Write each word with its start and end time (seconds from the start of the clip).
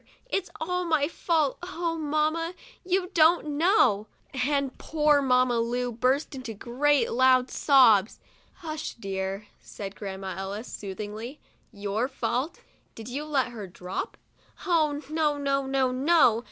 It's 0.27 0.49
all 0.59 0.83
my 0.83 1.07
fault; 1.07 1.59
oh, 1.61 1.95
mamma, 1.95 2.55
you 2.83 3.11
don't 3.13 3.49
know!" 3.49 4.07
and 4.33 4.75
poor 4.79 5.21
Mamma 5.21 5.59
Lu 5.59 5.91
burst 5.91 6.33
into 6.33 6.55
great 6.55 7.11
loud 7.11 7.51
sobs. 7.51 8.19
"Hush, 8.65 8.95
dear," 8.95 9.45
said 9.59 9.95
Grandma 9.95 10.33
Ellis, 10.39 10.67
soothingly," 10.73 11.39
Your 11.85 12.07
fault? 12.07 12.61
Did 12.95 13.09
you 13.09 13.25
let 13.25 13.49
her 13.49 13.67
drop?" 13.67 14.17
'Oh, 14.65 15.03
no, 15.11 15.37
no, 15.37 15.67
no! 15.67 15.91